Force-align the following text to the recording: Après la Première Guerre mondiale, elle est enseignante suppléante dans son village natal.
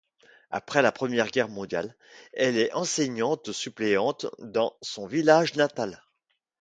Après 0.49 0.81
la 0.81 0.91
Première 0.91 1.29
Guerre 1.29 1.47
mondiale, 1.47 1.95
elle 2.33 2.57
est 2.57 2.73
enseignante 2.73 3.51
suppléante 3.51 4.25
dans 4.39 4.75
son 4.81 5.05
village 5.05 5.53
natal. 5.53 6.01